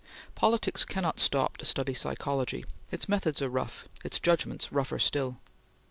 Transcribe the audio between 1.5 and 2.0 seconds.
to study